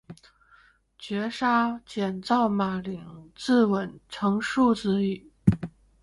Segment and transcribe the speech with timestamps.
[0.97, 5.31] 绝杀，减灶马陵自刎，成竖子矣